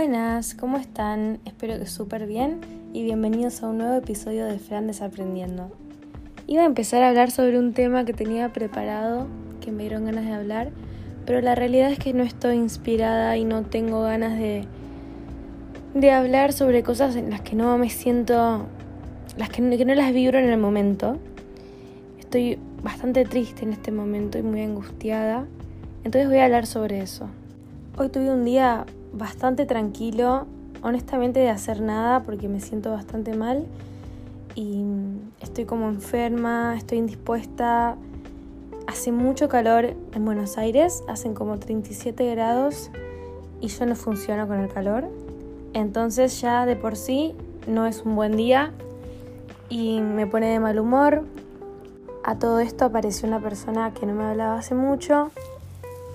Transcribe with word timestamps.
Buenas, 0.00 0.54
¿cómo 0.54 0.78
están? 0.78 1.40
Espero 1.44 1.78
que 1.78 1.84
súper 1.84 2.26
bien 2.26 2.60
y 2.94 3.02
bienvenidos 3.02 3.62
a 3.62 3.68
un 3.68 3.76
nuevo 3.76 3.96
episodio 3.96 4.46
de 4.46 4.58
Fran 4.58 4.86
Desaprendiendo. 4.86 5.70
Iba 6.46 6.62
a 6.62 6.64
empezar 6.64 7.02
a 7.02 7.10
hablar 7.10 7.30
sobre 7.30 7.58
un 7.58 7.74
tema 7.74 8.06
que 8.06 8.14
tenía 8.14 8.50
preparado, 8.50 9.26
que 9.60 9.70
me 9.72 9.82
dieron 9.82 10.06
ganas 10.06 10.24
de 10.24 10.32
hablar, 10.32 10.70
pero 11.26 11.42
la 11.42 11.54
realidad 11.54 11.92
es 11.92 11.98
que 11.98 12.14
no 12.14 12.22
estoy 12.22 12.56
inspirada 12.56 13.36
y 13.36 13.44
no 13.44 13.64
tengo 13.64 14.00
ganas 14.00 14.38
de, 14.38 14.64
de 15.92 16.10
hablar 16.12 16.54
sobre 16.54 16.82
cosas 16.82 17.14
en 17.14 17.28
las 17.28 17.42
que 17.42 17.54
no 17.54 17.76
me 17.76 17.90
siento, 17.90 18.64
las 19.36 19.50
que, 19.50 19.76
que 19.76 19.84
no 19.84 19.94
las 19.94 20.14
vibro 20.14 20.38
en 20.38 20.48
el 20.48 20.58
momento. 20.58 21.18
Estoy 22.18 22.58
bastante 22.82 23.26
triste 23.26 23.66
en 23.66 23.74
este 23.74 23.92
momento 23.92 24.38
y 24.38 24.42
muy 24.42 24.62
angustiada, 24.62 25.44
entonces 26.04 26.26
voy 26.30 26.38
a 26.38 26.46
hablar 26.46 26.64
sobre 26.64 27.00
eso. 27.00 27.26
Hoy 27.98 28.08
tuve 28.08 28.30
un 28.30 28.46
día 28.46 28.86
bastante 29.12 29.66
tranquilo, 29.66 30.46
honestamente 30.82 31.40
de 31.40 31.50
hacer 31.50 31.80
nada 31.80 32.22
porque 32.22 32.48
me 32.48 32.60
siento 32.60 32.90
bastante 32.90 33.34
mal 33.34 33.66
y 34.54 34.84
estoy 35.40 35.64
como 35.64 35.88
enferma, 35.88 36.74
estoy 36.76 36.98
indispuesta. 36.98 37.96
Hace 38.86 39.12
mucho 39.12 39.48
calor 39.48 39.94
en 40.14 40.24
Buenos 40.24 40.58
Aires, 40.58 41.04
hacen 41.08 41.34
como 41.34 41.58
37 41.58 42.28
grados 42.30 42.90
y 43.60 43.68
yo 43.68 43.86
no 43.86 43.94
funciono 43.94 44.48
con 44.48 44.58
el 44.58 44.68
calor. 44.68 45.04
Entonces 45.72 46.40
ya 46.40 46.66
de 46.66 46.76
por 46.76 46.96
sí 46.96 47.34
no 47.68 47.86
es 47.86 48.02
un 48.02 48.16
buen 48.16 48.36
día 48.36 48.72
y 49.68 50.00
me 50.00 50.26
pone 50.26 50.48
de 50.48 50.58
mal 50.58 50.78
humor. 50.78 51.24
A 52.24 52.38
todo 52.38 52.58
esto 52.60 52.84
apareció 52.84 53.28
una 53.28 53.40
persona 53.40 53.94
que 53.94 54.06
no 54.06 54.14
me 54.14 54.24
hablaba 54.24 54.58
hace 54.58 54.74
mucho. 54.74 55.30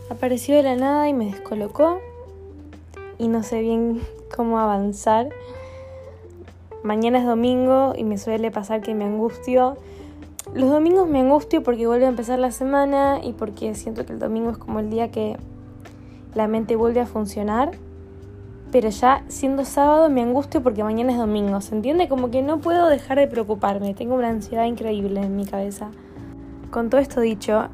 Apareció 0.09 0.55
de 0.55 0.63
la 0.63 0.75
nada 0.75 1.07
y 1.07 1.13
me 1.13 1.25
descolocó 1.25 1.99
y 3.17 3.27
no 3.27 3.43
sé 3.43 3.61
bien 3.61 4.01
cómo 4.35 4.59
avanzar. 4.59 5.29
Mañana 6.83 7.19
es 7.19 7.25
domingo 7.25 7.93
y 7.97 8.03
me 8.03 8.17
suele 8.17 8.51
pasar 8.51 8.81
que 8.81 8.93
me 8.93 9.05
angustio. 9.05 9.77
Los 10.53 10.69
domingos 10.69 11.09
me 11.09 11.19
angustio 11.19 11.63
porque 11.63 11.87
vuelve 11.87 12.05
a 12.05 12.09
empezar 12.09 12.37
la 12.37 12.51
semana 12.51 13.19
y 13.23 13.33
porque 13.33 13.73
siento 13.73 14.05
que 14.05 14.13
el 14.13 14.19
domingo 14.19 14.51
es 14.51 14.57
como 14.57 14.79
el 14.79 14.89
día 14.89 15.09
que 15.09 15.37
la 16.35 16.47
mente 16.47 16.75
vuelve 16.75 16.99
a 16.99 17.07
funcionar. 17.07 17.71
Pero 18.71 18.89
ya 18.89 19.23
siendo 19.29 19.65
sábado 19.65 20.09
me 20.09 20.21
angustio 20.21 20.61
porque 20.61 20.83
mañana 20.83 21.11
es 21.11 21.17
domingo. 21.17 21.59
¿Se 21.61 21.73
entiende? 21.73 22.07
Como 22.07 22.29
que 22.29 22.41
no 22.41 22.59
puedo 22.59 22.87
dejar 22.87 23.17
de 23.17 23.27
preocuparme. 23.27 23.93
Tengo 23.95 24.13
una 24.13 24.29
ansiedad 24.29 24.65
increíble 24.65 25.21
en 25.21 25.35
mi 25.35 25.45
cabeza. 25.45 25.89
Con 26.69 26.89
todo 26.89 27.01
esto 27.01 27.21
dicho, 27.21 27.69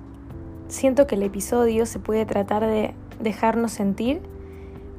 siento 0.70 1.08
que 1.08 1.16
el 1.16 1.24
episodio 1.24 1.86
se 1.86 2.00
puede 2.00 2.26
tratar 2.26 2.66
de 2.66 2.94
dejarnos 3.20 3.74
sentir 3.74 4.22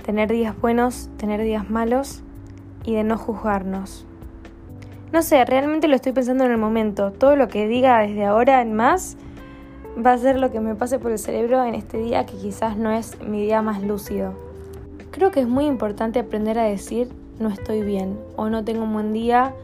tener 0.03 0.31
días 0.31 0.61
buenos, 0.61 1.09
tener 1.17 1.43
días 1.43 1.71
malos 1.71 2.23
y 2.85 2.95
de 2.95 3.05
no 3.05 3.17
juzgarnos. 3.17 4.05
No 5.13 5.23
sé, 5.23 5.45
realmente 5.45 5.89
lo 5.89 5.97
estoy 5.97 6.13
pensando 6.13 6.45
en 6.45 6.51
el 6.51 6.59
momento. 6.59 7.13
Todo 7.13 7.37
lo 7.37 7.49
que 7.49 7.69
diga 7.69 8.01
desde 8.01 8.25
ahora 8.25 8.61
en 8.63 8.75
más 8.75 9.17
va 10.05 10.13
a 10.13 10.19
ser 10.19 10.39
lo 10.39 10.51
que 10.51 10.61
me 10.61 10.75
pase 10.75 10.99
por 10.99 11.13
el 11.13 11.19
cerebro 11.19 11.63
en 11.65 11.75
este 11.75 11.99
día 11.99 12.27
que 12.27 12.37
quizás 12.37 12.77
no 12.77 12.91
es 12.91 13.21
mi 13.23 13.43
día 13.43 13.63
más 13.63 13.83
lúcido. 13.83 14.33
Creo 15.11 15.31
que 15.31 15.41
es 15.41 15.49
muy 15.49 15.67
importante 15.67 16.19
aprender 16.19 16.59
a 16.59 16.65
decir 16.65 17.09
no 17.39 17.49
estoy 17.49 17.83
bien 17.83 18.19
o 18.37 18.49
no 18.49 18.65
tengo 18.65 18.85
un 18.85 18.93
buen 18.93 19.13
día 19.13 19.55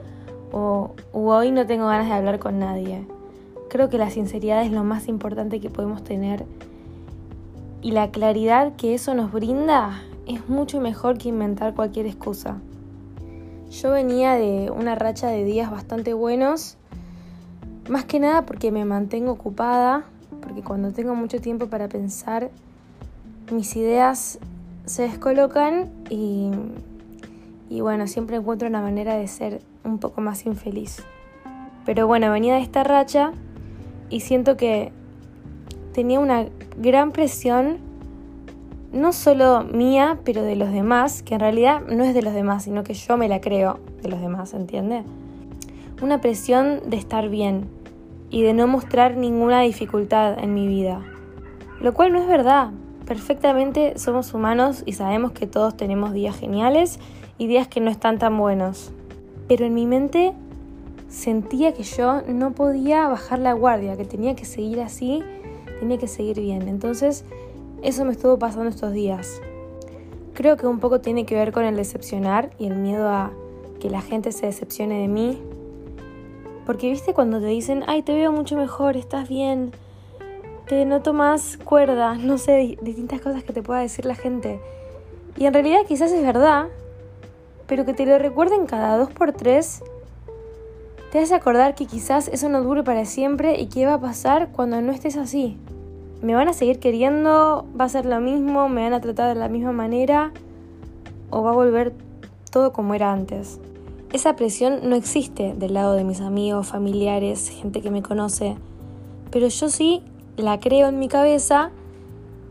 o 0.52 0.92
hoy 1.12 1.50
no 1.50 1.67
tengo 1.67 1.86
ganas 1.86 2.08
de 2.08 2.14
hablar 2.14 2.39
con 2.39 2.58
nadie. 2.58 3.06
Creo 3.70 3.89
que 3.89 3.98
la 3.98 4.11
sinceridad 4.11 4.62
es 4.62 4.73
lo 4.73 4.84
más 4.84 5.08
importante 5.08 5.61
que 5.61 5.70
podemos 5.70 6.05
tener 6.05 6.45
y 7.80 7.92
la 7.92 8.11
claridad 8.11 8.77
que 8.77 8.95
eso 8.95 9.14
nos 9.14 9.33
brinda 9.33 10.02
es 10.28 10.48
mucho 10.48 10.80
mejor 10.80 11.18
que 11.18 11.30
inventar 11.30 11.74
cualquier 11.74 12.06
excusa. 12.06 12.58
Yo 13.70 13.90
venía 13.90 14.34
de 14.34 14.70
una 14.70 14.94
racha 14.94 15.28
de 15.28 15.44
días 15.44 15.70
bastante 15.70 16.14
buenos, 16.14 16.77
más 17.89 18.05
que 18.05 18.20
nada 18.20 18.44
porque 18.44 18.70
me 18.70 18.84
mantengo 18.84 19.33
ocupada, 19.33 20.05
porque 20.42 20.62
cuando 20.62 20.92
tengo 20.92 21.14
mucho 21.14 21.40
tiempo 21.40 21.68
para 21.68 21.88
pensar, 21.88 22.50
mis 23.50 23.74
ideas 23.77 24.38
se 24.84 25.02
descolocan 25.02 25.90
y, 26.11 26.50
y 27.68 27.80
bueno, 27.80 28.06
siempre 28.06 28.36
encuentro 28.36 28.68
una 28.68 28.83
manera 28.83 29.17
de 29.17 29.27
ser 29.28 29.62
un 29.84 29.98
poco 29.98 30.20
más 30.20 30.46
infeliz. 30.46 31.02
Pero 31.84 32.06
bueno, 32.06 32.30
venía 32.30 32.55
de 32.55 32.61
esta 32.61 32.84
racha 32.84 33.33
y 34.11 34.20
siento 34.20 34.56
que 34.56 34.92
tenía 35.92 36.20
una 36.20 36.46
gran 36.77 37.12
presión 37.12 37.87
no 38.92 39.12
solo 39.12 39.64
mía, 39.64 40.18
pero 40.24 40.42
de 40.42 40.56
los 40.56 40.72
demás, 40.72 41.22
que 41.22 41.34
en 41.34 41.40
realidad 41.40 41.82
no 41.88 42.04
es 42.04 42.14
de 42.14 42.22
los 42.22 42.32
demás, 42.32 42.64
sino 42.64 42.84
que 42.84 42.94
yo 42.94 43.16
me 43.16 43.28
la 43.28 43.40
creo 43.40 43.78
de 44.02 44.08
los 44.08 44.20
demás, 44.20 44.54
¿entiende? 44.54 45.02
Una 46.00 46.20
presión 46.20 46.80
de 46.86 46.96
estar 46.96 47.28
bien 47.28 47.68
y 48.30 48.42
de 48.42 48.54
no 48.54 48.66
mostrar 48.66 49.16
ninguna 49.16 49.60
dificultad 49.60 50.38
en 50.38 50.54
mi 50.54 50.66
vida. 50.66 51.02
Lo 51.80 51.94
cual 51.94 52.12
no 52.12 52.20
es 52.20 52.26
verdad. 52.26 52.70
Perfectamente 53.06 53.98
somos 53.98 54.34
humanos 54.34 54.82
y 54.84 54.92
sabemos 54.92 55.32
que 55.32 55.46
todos 55.46 55.76
tenemos 55.76 56.12
días 56.12 56.36
geniales 56.36 56.98
y 57.38 57.46
días 57.46 57.68
que 57.68 57.80
no 57.80 57.90
están 57.90 58.18
tan 58.18 58.36
buenos. 58.36 58.92
Pero 59.48 59.64
en 59.64 59.74
mi 59.74 59.86
mente 59.86 60.34
sentía 61.08 61.72
que 61.72 61.84
yo 61.84 62.22
no 62.28 62.52
podía 62.52 63.08
bajar 63.08 63.38
la 63.38 63.55
guardia, 63.55 63.96
que 63.96 64.05
tenía 64.05 64.34
que 64.34 64.44
seguir 64.44 64.80
así, 64.80 65.22
tenía 65.80 65.98
que 65.98 66.08
seguir 66.08 66.40
bien. 66.40 66.68
Entonces 66.68 67.24
eso 67.83 68.05
me 68.05 68.12
estuvo 68.12 68.39
pasando 68.39 68.68
estos 68.68 68.92
días. 68.92 69.40
Creo 70.34 70.56
que 70.56 70.66
un 70.66 70.80
poco 70.80 71.00
tiene 71.00 71.27
que 71.27 71.34
ver 71.34 71.52
con 71.52 71.64
el 71.64 71.77
decepcionar 71.77 72.50
y 72.58 72.66
el 72.66 72.77
miedo 72.77 73.08
a 73.08 73.33
que 73.80 73.89
la 73.90 74.02
gente 74.02 74.33
se 74.33 74.46
decepcione 74.46 75.00
de 75.00 75.08
mí. 75.08 75.40
Porque 76.67 76.90
viste 76.90 77.14
cuando 77.14 77.40
te 77.40 77.46
dicen, 77.46 77.84
ay, 77.86 78.02
te 78.02 78.14
veo 78.14 78.33
mucho 78.33 78.56
mejor, 78.56 78.96
estás 78.96 79.28
bien, 79.28 79.72
te 80.67 80.84
noto 80.84 81.12
más 81.12 81.56
cuerda, 81.56 82.14
no 82.14 82.36
sé, 82.36 82.77
distintas 82.83 83.20
cosas 83.20 83.42
que 83.44 83.52
te 83.52 83.62
pueda 83.62 83.80
decir 83.80 84.05
la 84.05 84.14
gente. 84.14 84.61
Y 85.36 85.46
en 85.46 85.55
realidad 85.55 85.80
quizás 85.86 86.12
es 86.12 86.22
verdad, 86.22 86.67
pero 87.67 87.84
que 87.84 87.94
te 87.94 88.06
lo 88.06 88.18
recuerden 88.18 88.67
cada 88.67 88.98
dos 88.98 89.11
por 89.11 89.33
tres, 89.33 89.83
te 91.12 91.20
hace 91.20 91.34
acordar 91.34 91.74
que 91.74 91.86
quizás 91.86 92.28
eso 92.28 92.48
no 92.48 92.62
dure 92.62 92.83
para 92.83 93.05
siempre 93.05 93.58
y 93.58 93.68
qué 93.68 93.86
va 93.86 93.94
a 93.94 94.00
pasar 94.00 94.50
cuando 94.52 94.80
no 94.83 94.92
estés 94.92 95.17
así 95.17 95.56
me 96.23 96.34
van 96.34 96.48
a 96.48 96.52
seguir 96.52 96.80
queriendo, 96.80 97.67
va 97.79 97.84
a 97.84 97.89
ser 97.89 98.05
lo 98.06 98.20
mismo, 98.20 98.68
me 98.68 98.83
van 98.83 98.92
a 98.92 99.01
tratar 99.01 99.29
de 99.29 99.39
la 99.39 99.48
misma 99.48 99.73
manera 99.73 100.33
o 101.30 101.42
va 101.42 101.51
a 101.51 101.55
volver 101.55 101.95
todo 102.51 102.73
como 102.73 102.95
era 102.95 103.12
antes. 103.12 103.61
Esa 104.12 104.36
presión 104.36 104.80
no 104.89 104.96
existe 104.96 105.55
del 105.55 105.74
lado 105.74 105.92
de 105.92 106.02
mis 106.02 106.20
amigos, 106.20 106.67
familiares, 106.67 107.51
gente 107.51 107.83
que 107.83 107.90
me 107.90 108.02
conoce, 108.02 108.56
pero 109.30 109.48
yo 109.48 109.68
sí 109.68 110.02
la 110.36 110.58
creo 110.58 110.89
en 110.89 110.98
mi 110.98 111.08
cabeza 111.08 111.70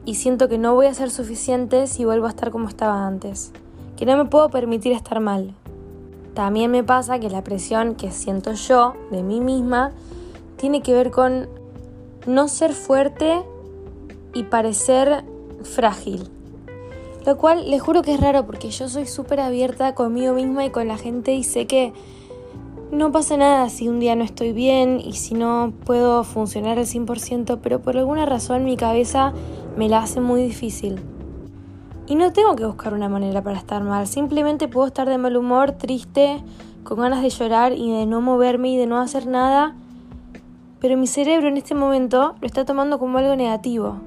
y 0.05 0.15
siento 0.15 0.47
que 0.47 0.57
no 0.57 0.75
voy 0.75 0.85
a 0.85 0.93
ser 0.93 1.09
suficiente 1.09 1.87
si 1.87 2.05
vuelvo 2.05 2.27
a 2.27 2.29
estar 2.29 2.51
como 2.51 2.69
estaba 2.69 3.05
antes, 3.05 3.51
que 3.97 4.05
no 4.05 4.15
me 4.15 4.25
puedo 4.25 4.49
permitir 4.49 4.93
estar 4.93 5.19
mal. 5.19 5.53
También 6.33 6.69
me 6.69 6.83
pasa 6.83 7.19
que 7.19 7.29
la 7.29 7.43
presión 7.43 7.95
que 7.95 8.11
siento 8.11 8.53
yo 8.53 8.93
de 9.09 9.23
mí 9.23 9.41
misma 9.41 9.91
tiene 10.55 10.81
que 10.81 10.93
ver 10.93 11.09
con 11.09 11.49
no 12.27 12.47
ser 12.47 12.73
fuerte 12.73 13.41
y 14.37 14.43
parecer 14.43 15.23
frágil. 15.63 16.29
Lo 17.25 17.37
cual 17.37 17.69
les 17.71 17.81
juro 17.81 18.03
que 18.03 18.13
es 18.13 18.21
raro 18.21 18.45
porque 18.45 18.69
yo 18.69 18.87
soy 18.87 19.07
súper 19.07 19.39
abierta 19.39 19.95
conmigo 19.95 20.33
misma 20.33 20.63
y 20.65 20.69
con 20.69 20.87
la 20.87 20.97
gente 20.97 21.33
y 21.33 21.43
sé 21.43 21.65
que 21.65 21.91
no 22.91 23.11
pasa 23.11 23.35
nada 23.35 23.67
si 23.69 23.89
un 23.89 23.99
día 23.99 24.15
no 24.15 24.23
estoy 24.23 24.53
bien 24.53 25.01
y 25.03 25.13
si 25.13 25.33
no 25.33 25.73
puedo 25.85 26.23
funcionar 26.23 26.77
al 26.77 26.85
100%, 26.85 27.59
pero 27.61 27.81
por 27.81 27.97
alguna 27.97 28.27
razón 28.27 28.63
mi 28.63 28.77
cabeza 28.77 29.33
me 29.75 29.89
la 29.89 30.03
hace 30.03 30.21
muy 30.21 30.43
difícil. 30.43 31.01
Y 32.05 32.15
no 32.15 32.31
tengo 32.31 32.55
que 32.55 32.65
buscar 32.65 32.93
una 32.93 33.09
manera 33.09 33.41
para 33.41 33.57
estar 33.57 33.83
mal, 33.83 34.07
simplemente 34.07 34.67
puedo 34.67 34.87
estar 34.87 35.09
de 35.09 35.17
mal 35.17 35.35
humor, 35.35 35.71
triste, 35.73 36.41
con 36.83 36.99
ganas 36.99 37.23
de 37.23 37.29
llorar 37.31 37.73
y 37.73 37.91
de 37.91 38.05
no 38.05 38.21
moverme 38.21 38.69
y 38.69 38.77
de 38.77 38.85
no 38.85 38.99
hacer 38.99 39.25
nada, 39.25 39.75
pero 40.79 40.95
mi 40.95 41.07
cerebro 41.07 41.47
en 41.47 41.57
este 41.57 41.73
momento 41.73 42.35
lo 42.39 42.47
está 42.47 42.63
tomando 42.63 42.99
como 42.99 43.17
algo 43.17 43.35
negativo. 43.35 43.97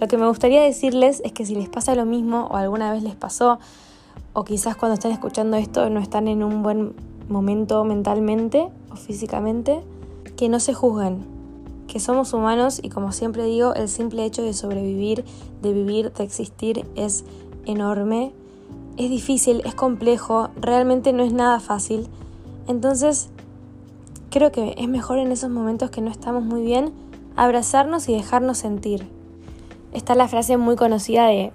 Lo 0.00 0.06
que 0.06 0.16
me 0.16 0.28
gustaría 0.28 0.62
decirles 0.62 1.20
es 1.24 1.32
que 1.32 1.44
si 1.44 1.56
les 1.56 1.68
pasa 1.68 1.96
lo 1.96 2.06
mismo 2.06 2.46
o 2.50 2.56
alguna 2.56 2.92
vez 2.92 3.02
les 3.02 3.16
pasó, 3.16 3.58
o 4.32 4.44
quizás 4.44 4.76
cuando 4.76 4.94
están 4.94 5.10
escuchando 5.10 5.56
esto 5.56 5.90
no 5.90 5.98
están 5.98 6.28
en 6.28 6.44
un 6.44 6.62
buen 6.62 6.94
momento 7.28 7.84
mentalmente 7.84 8.68
o 8.92 8.96
físicamente, 8.96 9.80
que 10.36 10.48
no 10.48 10.60
se 10.60 10.72
juzguen, 10.72 11.24
que 11.88 11.98
somos 11.98 12.32
humanos 12.32 12.78
y 12.80 12.90
como 12.90 13.10
siempre 13.10 13.44
digo, 13.44 13.74
el 13.74 13.88
simple 13.88 14.24
hecho 14.24 14.42
de 14.42 14.54
sobrevivir, 14.54 15.24
de 15.62 15.72
vivir, 15.72 16.12
de 16.12 16.22
existir 16.22 16.86
es 16.94 17.24
enorme, 17.66 18.32
es 18.96 19.10
difícil, 19.10 19.62
es 19.64 19.74
complejo, 19.74 20.50
realmente 20.60 21.12
no 21.12 21.24
es 21.24 21.32
nada 21.32 21.58
fácil. 21.58 22.08
Entonces, 22.68 23.30
creo 24.30 24.52
que 24.52 24.76
es 24.78 24.88
mejor 24.88 25.18
en 25.18 25.32
esos 25.32 25.50
momentos 25.50 25.90
que 25.90 26.02
no 26.02 26.10
estamos 26.10 26.44
muy 26.44 26.62
bien 26.62 26.92
abrazarnos 27.34 28.08
y 28.08 28.14
dejarnos 28.14 28.58
sentir 28.58 29.17
está 29.92 30.14
la 30.14 30.28
frase 30.28 30.56
muy 30.56 30.76
conocida 30.76 31.26
de 31.26 31.52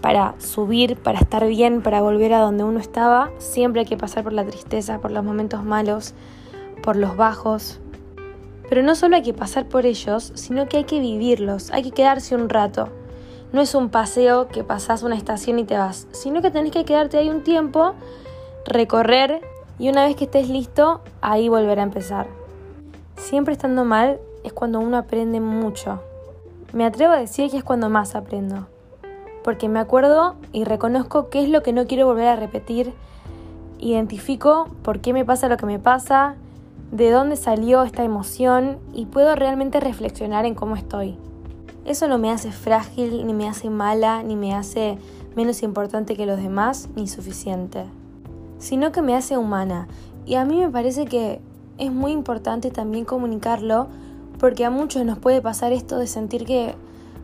para 0.00 0.34
subir, 0.38 0.96
para 0.96 1.18
estar 1.18 1.46
bien, 1.46 1.82
para 1.82 2.00
volver 2.00 2.32
a 2.32 2.40
donde 2.40 2.64
uno 2.64 2.78
estaba, 2.78 3.30
siempre 3.38 3.80
hay 3.80 3.86
que 3.86 3.96
pasar 3.96 4.22
por 4.22 4.32
la 4.32 4.44
tristeza, 4.44 5.00
por 5.00 5.10
los 5.10 5.24
momentos 5.24 5.64
malos, 5.64 6.14
por 6.82 6.96
los 6.96 7.16
bajos. 7.16 7.80
Pero 8.68 8.82
no 8.82 8.94
solo 8.94 9.16
hay 9.16 9.22
que 9.22 9.34
pasar 9.34 9.66
por 9.66 9.86
ellos, 9.86 10.32
sino 10.34 10.68
que 10.68 10.76
hay 10.76 10.84
que 10.84 11.00
vivirlos, 11.00 11.70
hay 11.72 11.82
que 11.82 11.90
quedarse 11.90 12.34
un 12.34 12.48
rato. 12.48 12.88
No 13.52 13.60
es 13.60 13.74
un 13.74 13.88
paseo 13.88 14.48
que 14.48 14.64
pasas 14.64 15.02
una 15.02 15.16
estación 15.16 15.58
y 15.58 15.64
te 15.64 15.76
vas, 15.76 16.06
sino 16.12 16.42
que 16.42 16.50
tenés 16.50 16.72
que 16.72 16.84
quedarte 16.84 17.18
ahí 17.18 17.28
un 17.28 17.42
tiempo, 17.42 17.94
recorrer 18.64 19.40
y 19.78 19.88
una 19.88 20.04
vez 20.04 20.16
que 20.16 20.24
estés 20.24 20.48
listo, 20.48 21.00
ahí 21.20 21.48
volver 21.48 21.80
a 21.80 21.84
empezar. 21.84 22.28
Siempre 23.16 23.54
estando 23.54 23.84
mal 23.84 24.20
es 24.44 24.52
cuando 24.52 24.78
uno 24.80 24.98
aprende 24.98 25.40
mucho. 25.40 26.00
Me 26.72 26.84
atrevo 26.84 27.12
a 27.12 27.18
decir 27.18 27.50
que 27.50 27.58
es 27.58 27.64
cuando 27.64 27.88
más 27.88 28.14
aprendo, 28.14 28.66
porque 29.44 29.68
me 29.68 29.78
acuerdo 29.78 30.34
y 30.52 30.64
reconozco 30.64 31.28
qué 31.30 31.42
es 31.42 31.48
lo 31.48 31.62
que 31.62 31.72
no 31.72 31.86
quiero 31.86 32.06
volver 32.06 32.28
a 32.28 32.36
repetir, 32.36 32.92
identifico 33.78 34.68
por 34.82 35.00
qué 35.00 35.12
me 35.12 35.24
pasa 35.24 35.48
lo 35.48 35.56
que 35.56 35.66
me 35.66 35.78
pasa, 35.78 36.36
de 36.90 37.10
dónde 37.10 37.36
salió 37.36 37.82
esta 37.82 38.04
emoción 38.04 38.78
y 38.92 39.06
puedo 39.06 39.34
realmente 39.34 39.80
reflexionar 39.80 40.44
en 40.44 40.54
cómo 40.54 40.76
estoy. 40.76 41.16
Eso 41.84 42.08
no 42.08 42.18
me 42.18 42.30
hace 42.30 42.50
frágil, 42.50 43.26
ni 43.26 43.32
me 43.32 43.48
hace 43.48 43.70
mala, 43.70 44.22
ni 44.22 44.34
me 44.34 44.54
hace 44.54 44.98
menos 45.36 45.62
importante 45.62 46.16
que 46.16 46.26
los 46.26 46.42
demás, 46.42 46.88
ni 46.96 47.06
suficiente, 47.06 47.84
sino 48.58 48.90
que 48.90 49.02
me 49.02 49.14
hace 49.14 49.38
humana. 49.38 49.86
Y 50.24 50.34
a 50.34 50.44
mí 50.44 50.58
me 50.58 50.68
parece 50.68 51.04
que 51.04 51.40
es 51.78 51.92
muy 51.92 52.10
importante 52.10 52.70
también 52.70 53.04
comunicarlo 53.04 53.86
porque 54.38 54.64
a 54.64 54.70
muchos 54.70 55.04
nos 55.04 55.18
puede 55.18 55.40
pasar 55.40 55.72
esto 55.72 55.98
de 55.98 56.06
sentir 56.06 56.44
que 56.44 56.74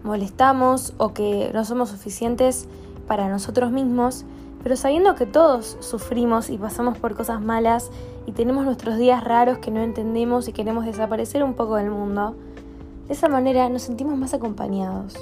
molestamos 0.03 0.95
o 0.99 1.13
que 1.13 1.51
no 1.53 1.65
somos 1.65 1.91
suficientes 1.91 2.67
para 3.07 3.29
nosotros 3.29 3.71
mismos, 3.71 4.25
pero 4.63 4.77
sabiendo 4.77 5.15
que 5.15 5.27
todos 5.27 5.77
sufrimos 5.81 6.51
y 6.51 6.59
pasamos 6.59 6.99
por 6.99 7.15
cosas 7.15 7.41
malas 7.41 7.91
y 8.27 8.33
tenemos 8.33 8.65
nuestros 8.65 8.97
días 8.99 9.25
raros 9.25 9.59
que 9.59 9.71
no 9.71 9.83
entendemos 9.83 10.49
y 10.49 10.53
queremos 10.53 10.85
desaparecer 10.85 11.43
un 11.43 11.55
poco 11.55 11.77
del 11.77 11.91
mundo, 11.91 12.35
de 13.09 13.15
esa 13.15 13.29
manera 13.29 13.69
nos 13.69 13.83
sentimos 13.83 14.17
más 14.17 14.35
acompañados. 14.35 15.15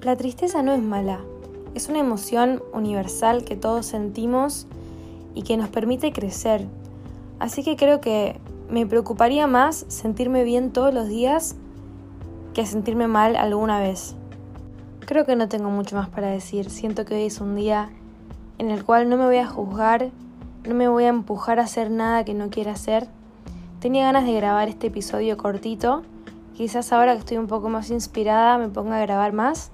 La 0.00 0.16
tristeza 0.16 0.62
no 0.62 0.72
es 0.72 0.82
mala, 0.82 1.20
es 1.74 1.88
una 1.88 2.00
emoción 2.00 2.62
universal 2.72 3.44
que 3.44 3.56
todos 3.56 3.86
sentimos 3.86 4.66
y 5.34 5.42
que 5.42 5.56
nos 5.56 5.68
permite 5.68 6.12
crecer. 6.12 6.66
Así 7.38 7.62
que 7.62 7.76
creo 7.76 8.00
que 8.00 8.40
me 8.72 8.86
preocuparía 8.86 9.46
más 9.46 9.84
sentirme 9.88 10.44
bien 10.44 10.72
todos 10.72 10.94
los 10.94 11.06
días 11.06 11.56
que 12.54 12.64
sentirme 12.64 13.06
mal 13.06 13.36
alguna 13.36 13.78
vez. 13.78 14.16
Creo 15.00 15.26
que 15.26 15.36
no 15.36 15.46
tengo 15.46 15.68
mucho 15.68 15.94
más 15.94 16.08
para 16.08 16.28
decir. 16.28 16.70
Siento 16.70 17.04
que 17.04 17.14
hoy 17.14 17.24
es 17.26 17.42
un 17.42 17.54
día 17.54 17.90
en 18.56 18.70
el 18.70 18.82
cual 18.82 19.10
no 19.10 19.18
me 19.18 19.26
voy 19.26 19.36
a 19.36 19.46
juzgar, 19.46 20.08
no 20.66 20.74
me 20.74 20.88
voy 20.88 21.04
a 21.04 21.08
empujar 21.08 21.60
a 21.60 21.64
hacer 21.64 21.90
nada 21.90 22.24
que 22.24 22.32
no 22.32 22.48
quiera 22.48 22.72
hacer. 22.72 23.08
Tenía 23.78 24.04
ganas 24.04 24.24
de 24.24 24.32
grabar 24.32 24.70
este 24.70 24.86
episodio 24.86 25.36
cortito. 25.36 26.02
Quizás 26.54 26.94
ahora 26.94 27.12
que 27.12 27.18
estoy 27.18 27.36
un 27.36 27.48
poco 27.48 27.68
más 27.68 27.90
inspirada 27.90 28.56
me 28.56 28.70
ponga 28.70 28.96
a 28.96 29.02
grabar 29.02 29.34
más. 29.34 29.70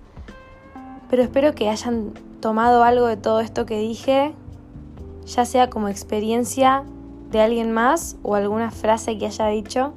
Pero 1.09 1.23
espero 1.23 1.55
que 1.55 1.69
hayan 1.69 2.15
tomado 2.41 2.83
algo 2.83 3.07
de 3.07 3.17
todo 3.17 3.39
esto 3.39 3.65
que 3.65 3.79
dije, 3.79 4.35
ya 5.25 5.45
sea 5.45 5.71
como 5.71 5.89
experiencia 5.89 6.83
de 7.31 7.41
alguien 7.41 7.73
más 7.73 8.17
o 8.23 8.35
alguna 8.35 8.71
frase 8.71 9.19
que 9.19 9.27
haya 9.27 9.47
dicho. 9.49 9.93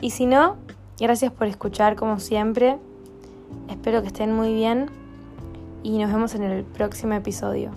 Y 0.00 0.10
si 0.10 0.26
no, 0.26 0.56
gracias 0.98 1.32
por 1.32 1.46
escuchar 1.46 1.96
como 1.96 2.20
siempre. 2.20 2.78
Espero 3.68 4.02
que 4.02 4.08
estén 4.08 4.34
muy 4.34 4.52
bien 4.52 4.90
y 5.82 5.98
nos 5.98 6.12
vemos 6.12 6.34
en 6.34 6.42
el 6.42 6.64
próximo 6.64 7.14
episodio. 7.14 7.70